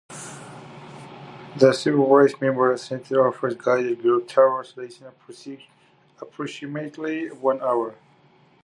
[1.57, 5.67] The Civil Rights Memorial Center offers guided group tours lasting
[6.19, 7.93] approximately one hour.